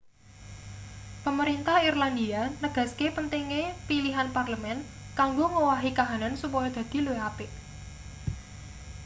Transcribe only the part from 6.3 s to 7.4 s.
supaya dadi luwih